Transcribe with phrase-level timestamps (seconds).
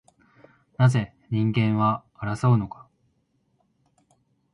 [0.79, 2.87] なぜ人間は争うのか